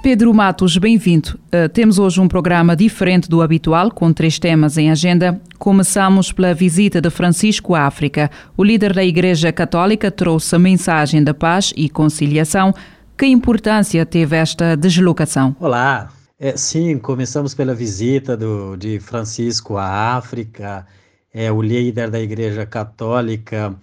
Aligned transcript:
Pedro 0.00 0.32
Matos, 0.32 0.76
bem-vindo. 0.78 1.38
Uh, 1.46 1.68
temos 1.68 1.98
hoje 1.98 2.20
um 2.20 2.28
programa 2.28 2.76
diferente 2.76 3.28
do 3.28 3.42
habitual, 3.42 3.90
com 3.90 4.12
três 4.12 4.38
temas 4.38 4.78
em 4.78 4.90
agenda. 4.90 5.40
Começamos 5.58 6.30
pela 6.30 6.54
visita 6.54 7.00
de 7.00 7.10
Francisco 7.10 7.74
à 7.74 7.82
África. 7.82 8.30
O 8.56 8.62
líder 8.62 8.94
da 8.94 9.04
Igreja 9.04 9.52
Católica 9.52 10.08
trouxe 10.08 10.54
a 10.54 10.58
mensagem 10.58 11.22
da 11.22 11.34
paz 11.34 11.72
e 11.76 11.88
conciliação. 11.88 12.72
Que 13.16 13.26
importância 13.26 14.06
teve 14.06 14.36
esta 14.36 14.76
deslocação? 14.76 15.56
Olá, 15.58 16.10
é, 16.38 16.56
sim, 16.56 16.96
começamos 16.98 17.52
pela 17.52 17.74
visita 17.74 18.36
do, 18.36 18.76
de 18.76 19.00
Francisco 19.00 19.76
à 19.76 20.16
África, 20.16 20.86
é, 21.34 21.50
o 21.50 21.60
líder 21.60 22.08
da 22.08 22.20
Igreja 22.20 22.64
Católica, 22.64 23.74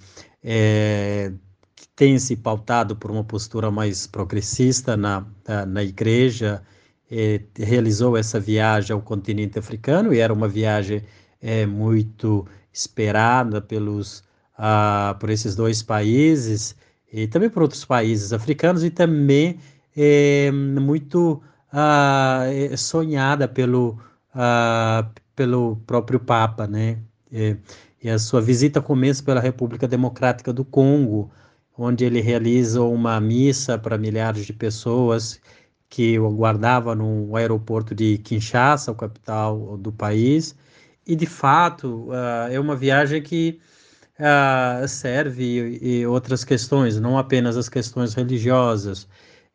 é, 0.42 1.34
tem 1.96 2.20
se 2.20 2.36
pautado 2.36 2.96
por 2.96 3.10
uma 3.10 3.24
postura 3.24 3.72
mais 3.72 4.06
progressista 4.06 4.98
na, 4.98 5.26
na, 5.68 5.84
Igreja, 5.84 6.62
é, 7.10 7.42
realizou 7.58 8.18
essa 8.18 8.40
viagem 8.40 8.94
ao 8.94 9.02
continente 9.02 9.58
africano 9.58 10.14
e 10.14 10.20
era 10.20 10.34
uma 10.34 10.48
viagem 10.48 11.04
é, 11.42 11.66
muito 11.66 12.46
esperada 12.74 13.62
pelos, 13.62 14.24
ah, 14.58 15.16
por 15.20 15.30
esses 15.30 15.56
dois 15.56 15.82
países 15.82 16.76
e 17.12 17.28
também 17.28 17.50
por 17.50 17.64
outros 17.64 17.86
países 17.86 18.34
africanos 18.34 18.84
e 18.84 18.90
também 18.90 19.58
é, 19.96 20.52
muito 20.52 21.42
uh, 21.72 22.78
sonhada 22.78 23.48
pelo, 23.48 23.98
uh, 24.36 25.10
pelo 25.36 25.78
próprio 25.88 26.20
Papa, 26.20 26.68
né? 26.68 26.98
E, 27.32 27.56
e, 28.04 28.10
a 28.10 28.20
sua 28.20 28.42
visita 28.42 28.82
começa 28.82 29.24
pela 29.24 29.40
República 29.40 29.88
Democrática 29.88 30.54
do 30.54 30.64
Congo, 30.64 31.32
onde 31.78 32.06
ele 32.06 32.22
realiza 32.22 32.82
uma 32.82 33.20
missa 33.20 33.78
para 33.78 33.98
milhares 33.98 34.46
de 34.46 34.54
pessoas 34.54 35.40
que 35.90 36.20
o 36.20 36.28
aguardavam 36.28 36.96
no 36.96 37.36
aeroporto 37.36 37.94
de 37.96 38.18
Kinshasa, 38.20 38.92
o 38.92 38.96
capital 38.96 39.78
do 39.78 39.92
país. 39.92 40.56
E, 41.06 41.16
de 41.16 41.26
fato, 41.26 42.10
uh, 42.10 42.52
é 42.52 42.60
uma 42.60 42.76
viagem 42.76 43.22
que 43.22 43.60
uh, 44.20 44.88
serve 44.88 45.80
e, 45.82 46.06
outras 46.08 46.44
questões, 46.44 47.00
não 47.00 47.18
apenas 47.18 47.58
as 47.58 47.70
questões 47.70 48.14
religiosas, 48.14 49.08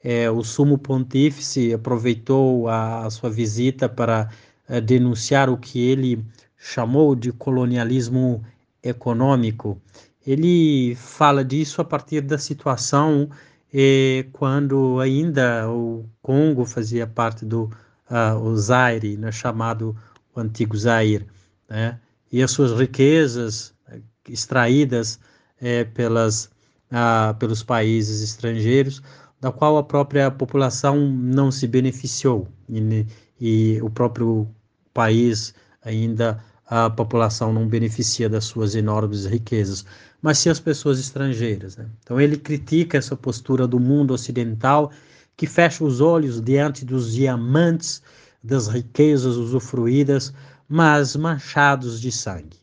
é, 0.02 0.30
o 0.30 0.42
sumo 0.42 0.78
pontífice 0.78 1.74
aproveitou 1.74 2.68
a, 2.68 3.06
a 3.06 3.10
sua 3.10 3.30
visita 3.30 3.88
para 3.88 4.30
é, 4.68 4.80
denunciar 4.80 5.50
o 5.50 5.58
que 5.58 5.78
ele 5.78 6.24
chamou 6.56 7.14
de 7.14 7.32
colonialismo 7.32 8.42
econômico. 8.82 9.80
Ele 10.26 10.94
fala 10.96 11.44
disso 11.44 11.80
a 11.80 11.84
partir 11.84 12.20
da 12.20 12.38
situação 12.38 13.30
é, 13.72 14.26
quando 14.32 15.00
ainda 15.00 15.70
o 15.70 16.04
Congo 16.22 16.64
fazia 16.64 17.06
parte 17.06 17.44
do 17.44 17.70
uh, 18.10 18.38
o 18.38 18.56
Zaire, 18.56 19.16
né, 19.16 19.30
chamado 19.32 19.96
o 20.34 20.40
antigo 20.40 20.76
Zaire, 20.76 21.26
né? 21.68 21.98
e 22.32 22.42
as 22.42 22.50
suas 22.50 22.78
riquezas 22.78 23.74
é, 23.88 24.00
extraídas 24.28 25.18
é, 25.60 25.84
pelas, 25.84 26.50
uh, 26.90 27.34
pelos 27.38 27.62
países 27.62 28.22
estrangeiros 28.22 29.02
da 29.40 29.50
qual 29.50 29.78
a 29.78 29.82
própria 29.82 30.30
população 30.30 31.10
não 31.10 31.50
se 31.50 31.66
beneficiou 31.66 32.46
e, 32.68 33.06
e 33.40 33.80
o 33.82 33.88
próprio 33.88 34.46
país 34.92 35.54
ainda 35.82 36.42
a 36.70 36.88
população 36.88 37.52
não 37.52 37.66
beneficia 37.66 38.28
das 38.28 38.44
suas 38.44 38.76
enormes 38.76 39.26
riquezas, 39.26 39.84
mas 40.22 40.38
sim 40.38 40.50
as 40.50 40.60
pessoas 40.60 41.00
estrangeiras. 41.00 41.76
Né? 41.76 41.86
Então 42.00 42.20
ele 42.20 42.36
critica 42.36 42.96
essa 42.96 43.16
postura 43.16 43.66
do 43.66 43.80
mundo 43.80 44.14
ocidental 44.14 44.92
que 45.36 45.48
fecha 45.48 45.82
os 45.82 46.00
olhos 46.00 46.40
diante 46.40 46.84
dos 46.84 47.12
diamantes 47.12 48.00
das 48.40 48.68
riquezas 48.68 49.34
usufruídas, 49.34 50.32
mas 50.68 51.16
manchados 51.16 52.00
de 52.00 52.12
sangue. 52.12 52.60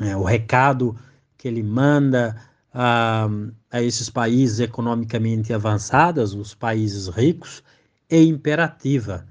É, 0.00 0.16
o 0.16 0.24
recado 0.24 0.96
que 1.38 1.46
ele 1.46 1.62
manda 1.62 2.34
a, 2.72 3.28
a 3.70 3.80
esses 3.80 4.10
países 4.10 4.58
economicamente 4.58 5.52
avançados, 5.52 6.34
os 6.34 6.52
países 6.52 7.06
ricos, 7.06 7.62
é 8.10 8.20
imperativa. 8.20 9.24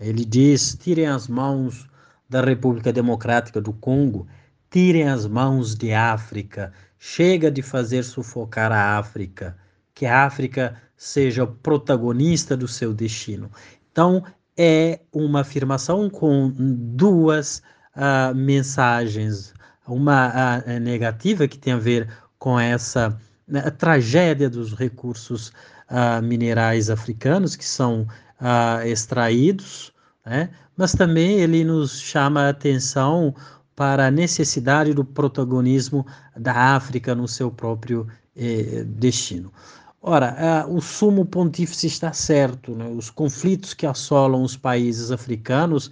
Ele 0.00 0.24
diz: 0.24 0.74
tirem 0.80 1.06
as 1.06 1.28
mãos 1.28 1.86
da 2.28 2.40
República 2.40 2.92
Democrática 2.92 3.60
do 3.60 3.72
Congo, 3.72 4.26
tirem 4.70 5.08
as 5.08 5.26
mãos 5.26 5.74
de 5.74 5.92
África, 5.92 6.72
chega 6.98 7.50
de 7.50 7.62
fazer 7.62 8.02
sufocar 8.02 8.72
a 8.72 8.98
África, 8.98 9.56
que 9.94 10.06
a 10.06 10.24
África 10.24 10.76
seja 10.96 11.46
protagonista 11.46 12.56
do 12.56 12.66
seu 12.66 12.92
destino. 12.92 13.50
Então, 13.90 14.24
é 14.56 15.00
uma 15.12 15.40
afirmação 15.40 16.08
com 16.08 16.52
duas 16.56 17.62
uh, 17.94 18.34
mensagens. 18.34 19.54
Uma 19.86 20.62
uh, 20.66 20.80
negativa, 20.80 21.46
que 21.46 21.58
tem 21.58 21.74
a 21.74 21.78
ver 21.78 22.08
com 22.38 22.58
essa 22.58 23.16
né, 23.46 23.62
tragédia 23.70 24.50
dos 24.50 24.72
recursos 24.74 25.52
uh, 25.90 26.22
minerais 26.22 26.90
africanos 26.90 27.54
que 27.54 27.64
são 27.64 28.02
uh, 28.40 28.84
extraídos, 28.84 29.92
né? 30.24 30.50
Mas 30.76 30.92
também 30.92 31.40
ele 31.40 31.64
nos 31.64 32.00
chama 32.00 32.42
a 32.42 32.48
atenção 32.50 33.34
para 33.74 34.06
a 34.06 34.10
necessidade 34.10 34.94
do 34.94 35.04
protagonismo 35.04 36.06
da 36.36 36.74
África 36.76 37.14
no 37.14 37.28
seu 37.28 37.50
próprio 37.50 38.06
eh, 38.34 38.84
destino. 38.86 39.52
Ora, 40.00 40.64
o 40.68 40.80
sumo 40.80 41.24
pontífice 41.24 41.88
está 41.88 42.12
certo, 42.12 42.74
né? 42.74 42.88
os 42.88 43.10
conflitos 43.10 43.74
que 43.74 43.84
assolam 43.86 44.42
os 44.42 44.56
países 44.56 45.10
africanos 45.10 45.90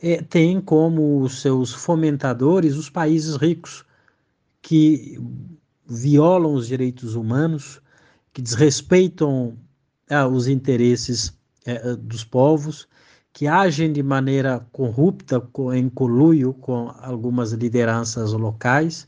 eh, 0.00 0.22
têm 0.22 0.60
como 0.60 1.28
seus 1.28 1.72
fomentadores 1.72 2.76
os 2.76 2.88
países 2.88 3.36
ricos, 3.36 3.84
que 4.62 5.18
violam 5.86 6.54
os 6.54 6.66
direitos 6.68 7.14
humanos, 7.14 7.80
que 8.32 8.40
desrespeitam 8.42 9.56
ah, 10.10 10.26
os 10.26 10.46
interesses 10.48 11.32
eh, 11.64 11.96
dos 11.96 12.24
povos, 12.24 12.86
que 13.36 13.46
agem 13.46 13.92
de 13.92 14.02
maneira 14.02 14.66
corrupta, 14.72 15.46
em 15.74 15.90
coluio 15.90 16.54
com 16.54 16.90
algumas 17.02 17.52
lideranças 17.52 18.32
locais, 18.32 19.06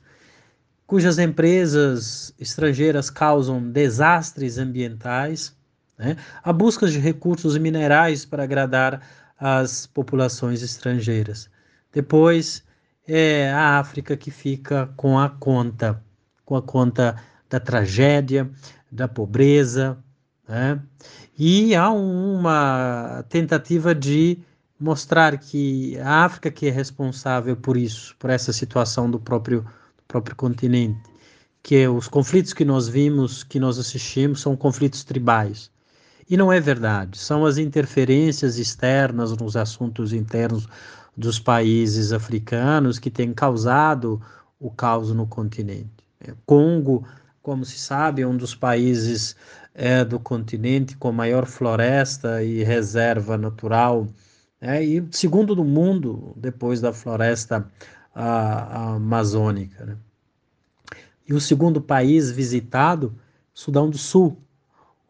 cujas 0.87 1.19
empresas 1.19 2.34
estrangeiras 2.39 3.09
causam 3.09 3.71
desastres 3.72 4.59
ambientais, 4.59 5.56
né? 5.97 6.15
a 6.44 6.53
busca 6.53 6.87
de 6.87 6.99
recursos 6.99 7.56
minerais 7.56 8.27
para 8.27 8.43
agradar 8.43 9.00
as 9.41 9.87
populações 9.87 10.62
estrangeiras. 10.62 11.49
Depois, 11.91 12.62
é 13.06 13.50
a 13.50 13.78
África 13.78 14.15
que 14.15 14.31
fica 14.31 14.91
com 14.95 15.19
a 15.19 15.31
conta 15.31 16.05
com 16.45 16.55
a 16.55 16.60
conta 16.60 17.16
da 17.49 17.59
tragédia, 17.59 18.50
da 18.93 19.09
pobreza, 19.09 19.97
né? 20.48 20.81
e 21.39 21.74
há 21.74 21.91
uma 21.91 23.24
tentativa 23.28 23.95
de 23.95 24.39
mostrar 24.80 25.39
que 25.39 25.98
a 25.98 26.24
África 26.24 26.50
que 26.50 26.66
é 26.66 26.71
responsável 26.71 27.56
por 27.56 27.77
isso, 27.77 28.16
por 28.18 28.30
essa 28.30 28.53
situação 28.53 29.10
do 29.10 29.18
próprio, 29.18 29.62
do 29.62 30.03
próprio 30.06 30.34
continente, 30.34 30.98
que 31.62 31.86
os 31.86 32.09
conflitos 32.09 32.53
que 32.53 32.65
nós 32.65 32.89
vimos, 32.89 33.45
que 33.45 33.60
nós 33.60 33.78
assistimos, 33.78 34.41
são 34.41 34.56
conflitos 34.56 35.04
tribais. 35.04 35.71
E 36.30 36.36
não 36.36 36.53
é 36.53 36.60
verdade, 36.60 37.18
são 37.18 37.44
as 37.44 37.59
interferências 37.59 38.59
externas 38.59 39.36
nos 39.36 39.56
assuntos 39.56 40.12
internos 40.12 40.68
dos 41.16 41.39
países 41.39 42.12
africanos 42.12 42.98
que 42.98 43.10
têm 43.10 43.33
causado 43.33 44.21
o 44.60 44.71
caos 44.71 45.12
no 45.12 45.27
continente. 45.27 45.91
Congo, 46.44 47.04
como 47.48 47.65
se 47.65 47.78
sabe, 47.78 48.27
um 48.27 48.36
dos 48.36 48.54
países 48.54 49.34
é, 49.74 50.04
do 50.04 50.21
continente 50.21 50.95
com 50.98 51.10
maior 51.10 51.47
floresta 51.47 52.45
e 52.45 52.62
reserva 52.62 53.39
natural, 53.39 54.06
é, 54.60 54.84
e 54.84 55.09
segundo 55.10 55.54
do 55.54 55.65
mundo, 55.65 56.34
depois 56.36 56.83
da 56.83 56.92
floresta 56.92 57.66
a, 58.15 58.27
a 58.27 58.95
amazônica. 58.97 59.86
Né? 59.86 59.97
E 61.27 61.33
o 61.33 61.41
segundo 61.41 61.80
país 61.80 62.30
visitado, 62.30 63.15
Sudão 63.54 63.89
do 63.89 63.97
Sul, 63.97 64.36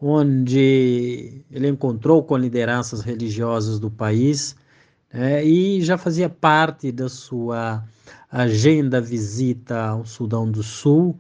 onde 0.01 1.43
ele 1.51 1.67
encontrou 1.67 2.23
com 2.23 2.37
lideranças 2.37 3.01
religiosas 3.01 3.81
do 3.81 3.91
país 3.91 4.55
né, 5.13 5.45
e 5.45 5.83
já 5.83 5.99
fazia 5.99 6.29
parte 6.29 6.93
da 6.93 7.09
sua 7.09 7.83
agenda 8.31 9.01
visita 9.01 9.87
ao 9.89 10.07
Sudão 10.07 10.49
do 10.49 10.63
Sul, 10.63 11.19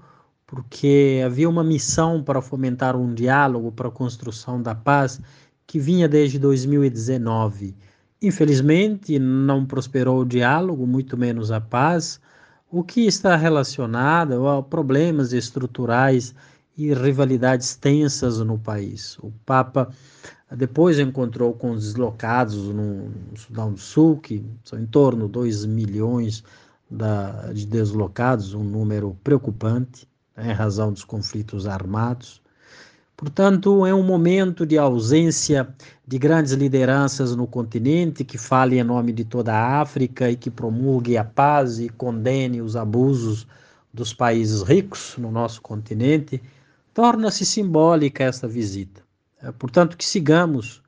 porque 0.48 1.22
havia 1.24 1.46
uma 1.46 1.62
missão 1.62 2.22
para 2.22 2.40
fomentar 2.40 2.96
um 2.96 3.12
diálogo 3.12 3.70
para 3.70 3.88
a 3.88 3.92
construção 3.92 4.60
da 4.60 4.74
paz 4.74 5.20
que 5.66 5.78
vinha 5.78 6.08
desde 6.08 6.38
2019. 6.38 7.76
Infelizmente, 8.20 9.18
não 9.18 9.66
prosperou 9.66 10.22
o 10.22 10.24
diálogo, 10.24 10.86
muito 10.86 11.18
menos 11.18 11.52
a 11.52 11.60
paz, 11.60 12.18
o 12.70 12.82
que 12.82 13.06
está 13.06 13.36
relacionado 13.36 14.48
a 14.48 14.62
problemas 14.62 15.34
estruturais 15.34 16.34
e 16.78 16.94
rivalidades 16.94 17.76
tensas 17.76 18.38
no 18.38 18.58
país. 18.58 19.18
O 19.18 19.30
Papa 19.44 19.90
depois 20.56 20.98
encontrou 20.98 21.52
com 21.52 21.72
os 21.72 21.84
deslocados 21.84 22.56
no, 22.56 23.10
Sudão 23.36 23.74
do 23.74 23.78
Sul, 23.78 24.16
que 24.16 24.42
são 24.64 24.80
em 24.80 24.86
torno 24.86 25.26
de 25.26 25.32
2 25.32 25.66
milhões 25.66 26.42
de 27.52 27.66
deslocados, 27.66 28.54
um 28.54 28.64
número 28.64 29.14
preocupante, 29.22 30.07
em 30.38 30.52
razão 30.52 30.92
dos 30.92 31.04
conflitos 31.04 31.66
armados. 31.66 32.40
Portanto, 33.16 33.84
é 33.84 33.92
um 33.92 34.02
momento 34.02 34.64
de 34.64 34.78
ausência 34.78 35.68
de 36.06 36.18
grandes 36.18 36.52
lideranças 36.52 37.34
no 37.34 37.48
continente 37.48 38.24
que 38.24 38.38
falem 38.38 38.78
em 38.78 38.84
nome 38.84 39.12
de 39.12 39.24
toda 39.24 39.52
a 39.52 39.80
África 39.80 40.30
e 40.30 40.36
que 40.36 40.50
promulgue 40.50 41.18
a 41.18 41.24
paz 41.24 41.80
e 41.80 41.88
condene 41.88 42.62
os 42.62 42.76
abusos 42.76 43.46
dos 43.92 44.12
países 44.12 44.62
ricos 44.62 45.16
no 45.18 45.32
nosso 45.32 45.60
continente. 45.60 46.40
Torna-se 46.94 47.44
simbólica 47.44 48.22
esta 48.22 48.46
visita. 48.46 49.02
É, 49.42 49.50
portanto, 49.50 49.96
que 49.96 50.04
sigamos 50.04 50.80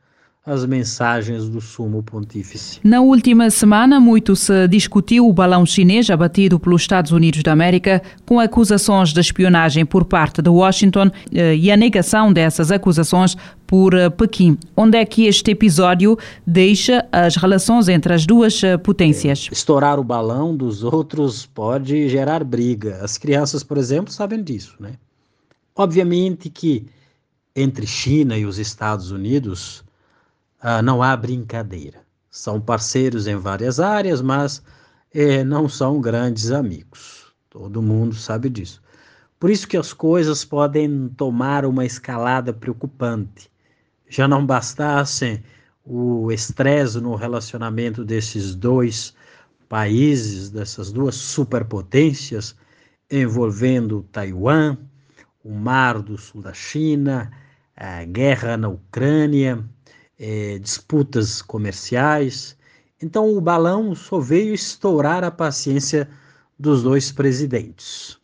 as 0.44 0.64
mensagens 0.64 1.48
do 1.50 1.60
Sumo 1.60 2.02
Pontífice. 2.02 2.80
Na 2.82 3.02
última 3.02 3.50
semana, 3.50 4.00
muito 4.00 4.34
se 4.34 4.66
discutiu 4.68 5.28
o 5.28 5.32
balão 5.32 5.66
chinês 5.66 6.08
abatido 6.08 6.58
pelos 6.58 6.80
Estados 6.80 7.12
Unidos 7.12 7.42
da 7.42 7.52
América, 7.52 8.02
com 8.24 8.40
acusações 8.40 9.12
de 9.12 9.20
espionagem 9.20 9.84
por 9.84 10.04
parte 10.04 10.40
de 10.40 10.48
Washington 10.48 11.10
eh, 11.32 11.56
e 11.56 11.70
a 11.70 11.76
negação 11.76 12.32
dessas 12.32 12.72
acusações 12.72 13.36
por 13.66 13.92
eh, 13.92 14.08
Pequim. 14.08 14.56
Onde 14.74 14.96
é 14.96 15.04
que 15.04 15.26
este 15.26 15.50
episódio 15.50 16.16
deixa 16.46 17.06
as 17.12 17.36
relações 17.36 17.88
entre 17.88 18.14
as 18.14 18.24
duas 18.24 18.64
eh, 18.64 18.78
potências? 18.78 19.46
Estourar 19.52 20.00
o 20.00 20.04
balão 20.04 20.56
dos 20.56 20.82
outros 20.82 21.44
pode 21.44 22.08
gerar 22.08 22.42
briga. 22.44 22.98
As 23.02 23.18
crianças, 23.18 23.62
por 23.62 23.76
exemplo, 23.76 24.10
sabem 24.10 24.42
disso, 24.42 24.74
né? 24.80 24.92
Obviamente 25.76 26.48
que 26.48 26.86
entre 27.54 27.86
China 27.86 28.38
e 28.38 28.46
os 28.46 28.58
Estados 28.58 29.10
Unidos 29.10 29.84
ah, 30.60 30.82
não 30.82 31.02
há 31.02 31.16
brincadeira. 31.16 32.02
São 32.30 32.60
parceiros 32.60 33.26
em 33.26 33.36
várias 33.36 33.80
áreas, 33.80 34.20
mas 34.22 34.62
eh, 35.12 35.42
não 35.42 35.68
são 35.68 36.00
grandes 36.00 36.50
amigos. 36.50 37.32
Todo 37.48 37.82
mundo 37.82 38.14
sabe 38.14 38.48
disso. 38.48 38.82
Por 39.38 39.50
isso 39.50 39.66
que 39.66 39.76
as 39.76 39.92
coisas 39.92 40.44
podem 40.44 41.08
tomar 41.16 41.64
uma 41.64 41.84
escalada 41.84 42.52
preocupante. 42.52 43.50
Já 44.08 44.28
não 44.28 44.44
bastasse 44.44 45.42
o 45.84 46.30
estresse 46.30 47.00
no 47.00 47.14
relacionamento 47.14 48.04
desses 48.04 48.54
dois 48.54 49.14
países, 49.68 50.50
dessas 50.50 50.92
duas 50.92 51.14
superpotências, 51.14 52.54
envolvendo 53.10 54.06
Taiwan, 54.12 54.76
o 55.42 55.52
Mar 55.52 56.02
do 56.02 56.18
Sul 56.18 56.42
da 56.42 56.52
China, 56.52 57.32
a 57.74 58.04
guerra 58.04 58.56
na 58.56 58.68
Ucrânia, 58.68 59.64
é, 60.20 60.58
disputas 60.58 61.40
comerciais. 61.40 62.54
Então 63.00 63.34
o 63.34 63.40
balão 63.40 63.94
só 63.94 64.20
veio 64.20 64.52
estourar 64.52 65.24
a 65.24 65.30
paciência 65.30 66.06
dos 66.58 66.82
dois 66.82 67.10
presidentes. 67.10 68.18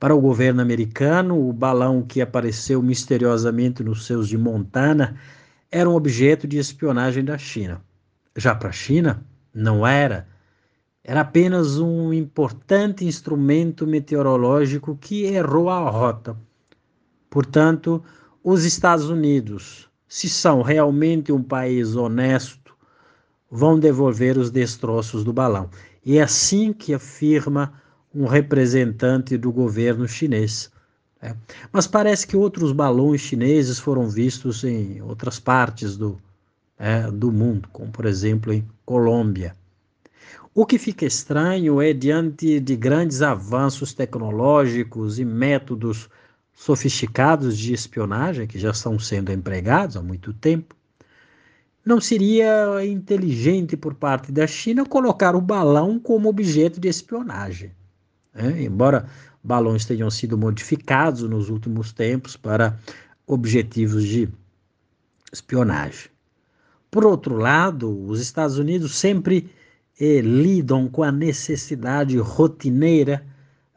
Para 0.00 0.14
o 0.14 0.20
governo 0.20 0.62
americano, 0.62 1.48
o 1.48 1.52
balão 1.52 2.02
que 2.02 2.22
apareceu 2.22 2.82
misteriosamente 2.82 3.84
nos 3.84 4.06
seus 4.06 4.28
de 4.28 4.38
Montana 4.38 5.16
era 5.70 5.88
um 5.88 5.94
objeto 5.94 6.48
de 6.48 6.56
espionagem 6.56 7.22
da 7.22 7.36
China. 7.36 7.82
Já 8.34 8.54
para 8.54 8.70
a 8.70 8.72
China, 8.72 9.24
não 9.52 9.86
era. 9.86 10.26
Era 11.02 11.20
apenas 11.20 11.78
um 11.78 12.12
importante 12.12 13.04
instrumento 13.04 13.86
meteorológico 13.86 14.96
que 14.96 15.24
errou 15.24 15.68
a 15.68 15.90
rota. 15.90 16.36
Portanto, 17.28 18.02
os 18.42 18.64
Estados 18.64 19.08
Unidos, 19.10 19.88
se 20.14 20.28
são 20.28 20.62
realmente 20.62 21.32
um 21.32 21.42
país 21.42 21.96
honesto, 21.96 22.72
vão 23.50 23.76
devolver 23.76 24.38
os 24.38 24.48
destroços 24.48 25.24
do 25.24 25.32
balão. 25.32 25.68
E 26.06 26.18
é 26.18 26.22
assim 26.22 26.72
que 26.72 26.94
afirma 26.94 27.72
um 28.14 28.24
representante 28.24 29.36
do 29.36 29.50
governo 29.50 30.06
chinês. 30.06 30.70
Né? 31.20 31.36
Mas 31.72 31.88
parece 31.88 32.28
que 32.28 32.36
outros 32.36 32.70
balões 32.70 33.22
chineses 33.22 33.80
foram 33.80 34.08
vistos 34.08 34.62
em 34.62 35.02
outras 35.02 35.40
partes 35.40 35.96
do, 35.96 36.16
é, 36.78 37.10
do 37.10 37.32
mundo, 37.32 37.68
como 37.72 37.90
por 37.90 38.06
exemplo 38.06 38.52
em 38.52 38.64
Colômbia. 38.86 39.56
O 40.54 40.64
que 40.64 40.78
fica 40.78 41.04
estranho 41.04 41.82
é, 41.82 41.92
diante 41.92 42.60
de 42.60 42.76
grandes 42.76 43.20
avanços 43.20 43.92
tecnológicos 43.92 45.18
e 45.18 45.24
métodos 45.24 46.08
sofisticados 46.54 47.58
de 47.58 47.74
espionagem 47.74 48.46
que 48.46 48.58
já 48.58 48.70
estão 48.70 48.98
sendo 48.98 49.32
empregados 49.32 49.96
há 49.96 50.02
muito 50.02 50.32
tempo, 50.32 50.74
não 51.84 52.00
seria 52.00 52.84
inteligente 52.86 53.76
por 53.76 53.94
parte 53.94 54.32
da 54.32 54.46
China 54.46 54.86
colocar 54.86 55.36
o 55.36 55.40
balão 55.40 55.98
como 55.98 56.28
objeto 56.28 56.80
de 56.80 56.88
espionagem. 56.88 57.72
Né? 58.32 58.62
Embora 58.62 59.06
balões 59.42 59.84
tenham 59.84 60.10
sido 60.10 60.38
modificados 60.38 61.22
nos 61.22 61.50
últimos 61.50 61.92
tempos 61.92 62.36
para 62.36 62.78
objetivos 63.26 64.04
de 64.04 64.28
espionagem. 65.30 66.08
Por 66.90 67.04
outro 67.04 67.36
lado, 67.36 68.06
os 68.06 68.20
Estados 68.20 68.56
Unidos 68.56 68.94
sempre 68.94 69.50
eh, 70.00 70.20
lidam 70.20 70.88
com 70.88 71.02
a 71.02 71.12
necessidade 71.12 72.16
rotineira 72.18 73.26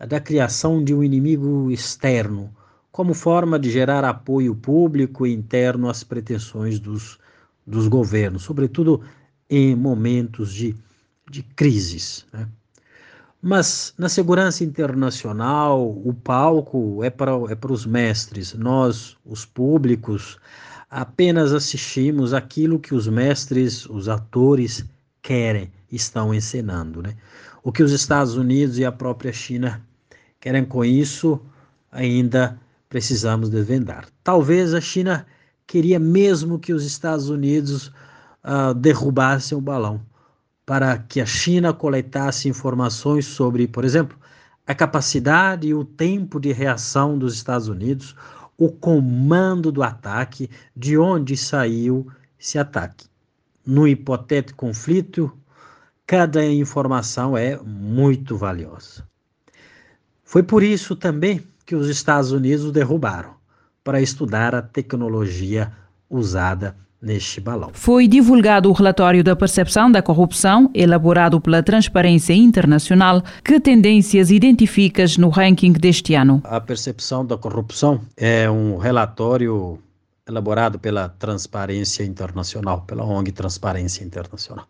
da 0.07 0.19
criação 0.19 0.83
de 0.83 0.93
um 0.93 1.03
inimigo 1.03 1.71
externo, 1.71 2.55
como 2.91 3.13
forma 3.13 3.59
de 3.59 3.69
gerar 3.69 4.03
apoio 4.03 4.55
público 4.55 5.25
interno 5.25 5.89
às 5.89 6.03
pretensões 6.03 6.79
dos, 6.79 7.19
dos 7.65 7.87
governos, 7.87 8.43
sobretudo 8.43 9.01
em 9.49 9.75
momentos 9.75 10.53
de, 10.53 10.75
de 11.29 11.43
crises. 11.43 12.25
Né? 12.33 12.47
Mas 13.41 13.93
na 13.97 14.09
segurança 14.09 14.63
internacional, 14.63 15.89
o 15.89 16.13
palco 16.13 17.03
é 17.03 17.09
para, 17.09 17.31
é 17.49 17.55
para 17.55 17.71
os 17.71 17.85
mestres. 17.85 18.53
Nós, 18.53 19.15
os 19.23 19.45
públicos, 19.45 20.39
apenas 20.89 21.53
assistimos 21.53 22.33
aquilo 22.33 22.79
que 22.79 22.95
os 22.95 23.07
mestres, 23.07 23.85
os 23.85 24.09
atores, 24.09 24.85
querem, 25.21 25.71
estão 25.91 26.33
encenando. 26.33 27.01
Né? 27.01 27.15
O 27.63 27.71
que 27.71 27.83
os 27.83 27.91
Estados 27.91 28.35
Unidos 28.35 28.77
e 28.79 28.85
a 28.85 28.91
própria 28.91 29.33
China 29.33 29.85
querem 30.39 30.65
com 30.65 30.83
isso 30.83 31.39
ainda 31.91 32.59
precisamos 32.89 33.49
desvendar. 33.49 34.07
Talvez 34.23 34.73
a 34.73 34.81
China 34.81 35.25
queria 35.65 35.99
mesmo 35.99 36.59
que 36.59 36.73
os 36.73 36.85
Estados 36.85 37.29
Unidos 37.29 37.87
uh, 38.43 38.73
derrubassem 38.73 39.57
o 39.57 39.61
balão, 39.61 40.01
para 40.65 40.97
que 40.97 41.21
a 41.21 41.25
China 41.25 41.73
coletasse 41.73 42.47
informações 42.47 43.25
sobre, 43.25 43.67
por 43.67 43.83
exemplo, 43.83 44.17
a 44.65 44.75
capacidade 44.75 45.67
e 45.67 45.73
o 45.73 45.85
tempo 45.85 46.39
de 46.39 46.51
reação 46.51 47.17
dos 47.17 47.33
Estados 47.33 47.67
Unidos, 47.67 48.15
o 48.57 48.69
comando 48.69 49.71
do 49.71 49.83
ataque, 49.83 50.49
de 50.75 50.97
onde 50.97 51.37
saiu 51.37 52.07
esse 52.39 52.57
ataque. 52.57 53.07
No 53.65 53.87
hipotético 53.87 54.57
conflito, 54.57 55.31
cada 56.05 56.45
informação 56.45 57.37
é 57.37 57.57
muito 57.57 58.35
valiosa. 58.35 59.07
Foi 60.23 60.43
por 60.43 60.63
isso 60.63 60.95
também 60.95 61.45
que 61.67 61.75
os 61.75 61.89
Estados 61.89 62.31
Unidos 62.31 62.71
derrubaram 62.71 63.31
para 63.83 64.01
estudar 64.01 64.55
a 64.55 64.61
tecnologia 64.61 65.69
usada 66.09 66.77
neste 67.01 67.41
balão. 67.41 67.71
Foi 67.73 68.07
divulgado 68.07 68.69
o 68.69 68.71
relatório 68.71 69.21
da 69.21 69.35
percepção 69.35 69.91
da 69.91 70.01
corrupção, 70.01 70.71
elaborado 70.73 71.39
pela 71.41 71.61
Transparência 71.61 72.33
Internacional. 72.33 73.21
Que 73.43 73.59
tendências 73.59 74.31
identificas 74.31 75.17
no 75.17 75.27
ranking 75.27 75.73
deste 75.73 76.15
ano? 76.15 76.41
A 76.45 76.59
percepção 76.61 77.25
da 77.25 77.37
corrupção 77.37 77.99
é 78.15 78.49
um 78.49 78.77
relatório 78.77 79.77
elaborado 80.25 80.79
pela 80.79 81.09
Transparência 81.09 82.03
Internacional, 82.03 82.81
pela 82.87 83.03
ONG 83.03 83.33
Transparência 83.33 84.05
Internacional. 84.05 84.65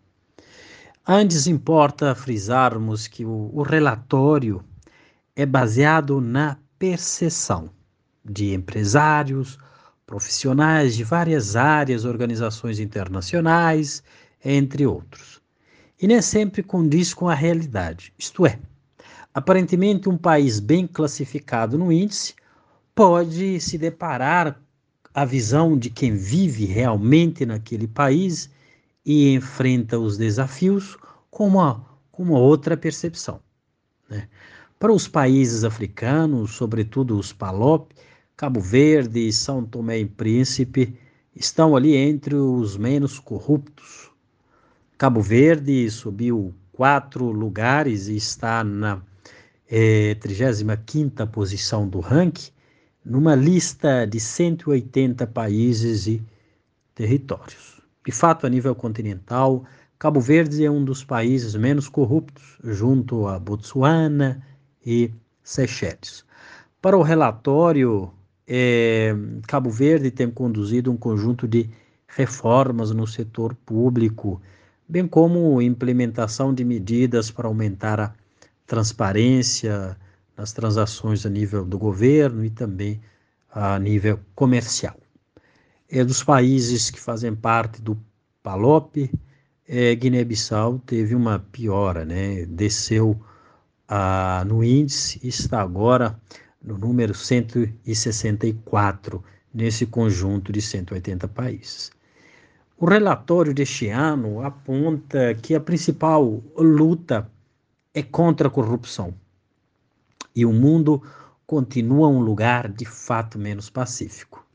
Antes 1.06 1.46
importa 1.46 2.14
frisarmos 2.14 3.06
que 3.06 3.24
o, 3.24 3.50
o 3.54 3.62
relatório 3.62 4.62
é 5.34 5.46
baseado 5.46 6.20
na 6.20 6.56
percepção 6.78 7.70
de 8.24 8.54
empresários, 8.54 9.58
profissionais 10.06 10.96
de 10.96 11.04
várias 11.04 11.56
áreas, 11.56 12.04
organizações 12.04 12.78
internacionais, 12.78 14.02
entre 14.44 14.86
outros. 14.86 15.40
E 16.00 16.06
nem 16.06 16.22
sempre 16.22 16.62
condiz 16.62 17.12
com 17.12 17.28
a 17.28 17.34
realidade. 17.34 18.12
Isto 18.18 18.46
é, 18.46 18.58
aparentemente 19.34 20.08
um 20.08 20.16
país 20.16 20.60
bem 20.60 20.86
classificado 20.86 21.76
no 21.76 21.92
índice 21.92 22.34
pode 22.94 23.60
se 23.60 23.76
deparar 23.76 24.60
a 25.12 25.24
visão 25.24 25.76
de 25.76 25.90
quem 25.90 26.14
vive 26.14 26.64
realmente 26.64 27.44
naquele 27.44 27.88
país 27.88 28.50
e 29.04 29.34
enfrenta 29.34 29.98
os 29.98 30.16
desafios 30.16 30.96
com 31.30 31.48
uma, 31.48 31.84
com 32.10 32.22
uma 32.22 32.38
outra 32.38 32.76
percepção. 32.76 33.40
Né? 34.08 34.28
Para 34.78 34.92
os 34.92 35.08
países 35.08 35.64
africanos, 35.64 36.52
sobretudo 36.52 37.18
os 37.18 37.32
PALOP, 37.32 37.92
Cabo 38.36 38.60
Verde 38.60 39.26
e 39.26 39.32
São 39.32 39.64
Tomé 39.64 39.98
e 39.98 40.06
Príncipe, 40.06 40.96
estão 41.34 41.74
ali 41.74 41.96
entre 41.96 42.36
os 42.36 42.76
menos 42.76 43.18
corruptos. 43.18 44.08
Cabo 44.96 45.20
Verde 45.20 45.90
subiu 45.90 46.54
quatro 46.72 47.28
lugares 47.32 48.06
e 48.06 48.14
está 48.14 48.62
na 48.62 49.02
é, 49.68 50.14
35ª 50.14 51.26
posição 51.26 51.88
do 51.88 51.98
ranking, 51.98 52.52
numa 53.04 53.34
lista 53.34 54.06
de 54.06 54.20
180 54.20 55.26
países 55.26 56.06
e 56.06 56.22
territórios. 56.94 57.82
De 58.06 58.12
fato, 58.12 58.46
a 58.46 58.48
nível 58.48 58.76
continental, 58.76 59.64
Cabo 59.98 60.20
Verde 60.20 60.64
é 60.64 60.70
um 60.70 60.84
dos 60.84 61.02
países 61.02 61.56
menos 61.56 61.88
corruptos, 61.88 62.58
junto 62.62 63.26
a 63.26 63.40
Botsuana 63.40 64.46
e 64.88 65.12
Seychelles. 65.42 66.24
Para 66.80 66.96
o 66.96 67.02
relatório, 67.02 68.10
é, 68.46 69.14
Cabo 69.46 69.68
Verde 69.68 70.10
tem 70.10 70.30
conduzido 70.30 70.90
um 70.90 70.96
conjunto 70.96 71.46
de 71.46 71.68
reformas 72.06 72.90
no 72.90 73.06
setor 73.06 73.54
público, 73.66 74.40
bem 74.88 75.06
como 75.06 75.60
implementação 75.60 76.54
de 76.54 76.64
medidas 76.64 77.30
para 77.30 77.46
aumentar 77.46 78.00
a 78.00 78.14
transparência, 78.66 79.94
nas 80.34 80.54
transações 80.54 81.26
a 81.26 81.28
nível 81.28 81.66
do 81.66 81.78
governo 81.78 82.42
e 82.42 82.48
também 82.48 82.98
a 83.52 83.78
nível 83.78 84.18
comercial. 84.34 84.96
É 85.90 86.02
dos 86.02 86.24
países 86.24 86.90
que 86.90 86.98
fazem 86.98 87.34
parte 87.34 87.82
do 87.82 87.98
PALOP, 88.42 89.10
é, 89.68 89.94
Guiné-Bissau 89.94 90.78
teve 90.86 91.14
uma 91.14 91.38
piora, 91.38 92.06
né? 92.06 92.46
desceu 92.46 93.20
ah, 93.88 94.44
no 94.46 94.62
índice 94.62 95.18
está 95.26 95.62
agora 95.62 96.20
no 96.62 96.76
número 96.76 97.14
164 97.14 99.24
nesse 99.52 99.86
conjunto 99.86 100.52
de 100.52 100.60
180 100.60 101.26
países. 101.28 101.90
O 102.76 102.84
relatório 102.86 103.54
deste 103.54 103.88
ano 103.88 104.44
aponta 104.44 105.34
que 105.34 105.54
a 105.54 105.60
principal 105.60 106.42
luta 106.56 107.30
é 107.94 108.02
contra 108.02 108.48
a 108.48 108.50
corrupção 108.50 109.14
e 110.36 110.44
o 110.46 110.52
mundo 110.52 111.02
continua 111.46 112.08
um 112.08 112.20
lugar 112.20 112.70
de 112.70 112.84
fato 112.84 113.38
menos 113.38 113.70
pacífico. 113.70 114.46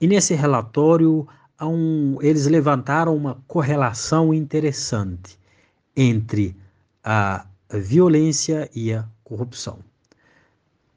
E 0.00 0.06
nesse 0.06 0.34
relatório, 0.34 1.26
um, 1.62 2.18
eles 2.20 2.46
levantaram 2.46 3.16
uma 3.16 3.42
correlação 3.46 4.34
interessante 4.34 5.38
entre 5.96 6.56
a 7.74 7.78
violência 7.78 8.70
e 8.72 8.92
a 8.92 9.04
corrupção. 9.24 9.80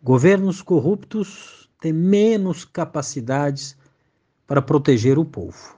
Governos 0.04 0.62
corruptos 0.62 1.68
têm 1.82 1.92
menos 1.92 2.64
capacidades 2.66 3.76
para 4.46 4.62
proteger 4.62 5.18
o 5.18 5.26
povo, 5.26 5.76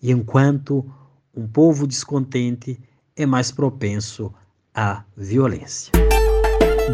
e 0.00 0.12
enquanto 0.12 0.88
um 1.34 1.46
povo 1.46 1.88
descontente 1.88 2.78
é 3.16 3.26
mais 3.26 3.50
propenso 3.50 4.32
à 4.72 5.02
violência. 5.16 5.90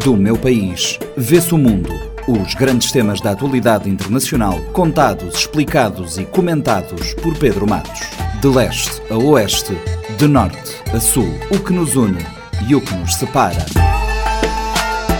Do 0.03 0.17
meu 0.17 0.35
país, 0.35 0.97
vê-se 1.15 1.53
o 1.53 1.57
mundo. 1.57 1.89
Os 2.27 2.55
grandes 2.55 2.91
temas 2.91 3.21
da 3.21 3.31
atualidade 3.31 3.87
internacional, 3.89 4.59
contados, 4.73 5.35
explicados 5.35 6.17
e 6.17 6.25
comentados 6.25 7.13
por 7.15 7.37
Pedro 7.37 7.67
Matos. 7.67 8.01
De 8.41 8.47
leste 8.47 9.01
a 9.11 9.17
oeste, 9.17 9.73
de 10.17 10.27
norte 10.27 10.81
a 10.93 10.99
sul, 10.99 11.27
o 11.51 11.63
que 11.63 11.73
nos 11.73 11.95
une 11.95 12.38
e 12.67 12.75
o 12.75 12.81
que 12.81 12.93
nos 12.95 13.15
separa. 13.15 13.65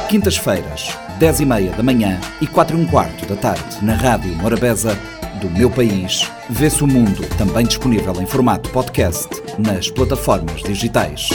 Quintas-feiras, 0.09 0.97
10 1.19 1.41
e 1.41 1.45
meia 1.45 1.71
da 1.71 1.83
manhã 1.83 2.19
e 2.41 2.47
4 2.47 2.77
e 2.77 2.81
um 2.81 2.85
quarto 2.85 3.25
da 3.25 3.35
tarde, 3.35 3.83
na 3.83 3.93
Rádio 3.93 4.35
Morabeza, 4.35 4.97
do 5.39 5.49
meu 5.49 5.69
país, 5.69 6.29
vê-se 6.49 6.83
o 6.83 6.87
mundo, 6.87 7.25
também 7.37 7.65
disponível 7.65 8.13
em 8.21 8.25
formato 8.25 8.69
podcast 8.71 9.29
nas 9.57 9.89
plataformas 9.89 10.61
digitais. 10.63 11.29